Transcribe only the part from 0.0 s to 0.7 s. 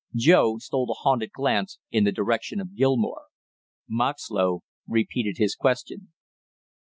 Joe